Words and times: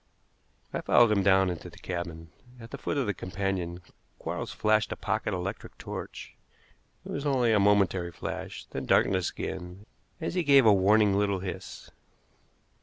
I 0.73 0.81
followed 0.81 1.11
him 1.11 1.21
down 1.21 1.51
into 1.51 1.69
the 1.69 1.77
cabin. 1.77 2.31
At 2.59 2.71
the 2.71 2.79
foot 2.79 2.97
of 2.97 3.05
the 3.05 3.13
companion 3.13 3.81
Quarles 4.17 4.51
flashed 4.51 4.91
a 4.91 4.95
pocket 4.95 5.31
electric 5.31 5.77
torch. 5.77 6.33
It 7.05 7.11
was 7.11 7.23
only 7.27 7.51
a 7.53 7.59
momentary 7.59 8.11
flash, 8.11 8.65
then 8.65 8.87
darkness 8.87 9.29
again 9.29 9.85
as 10.19 10.33
he 10.33 10.41
gave 10.41 10.65
a 10.65 10.73
warning 10.73 11.15
little 11.19 11.41
hiss. 11.41 11.91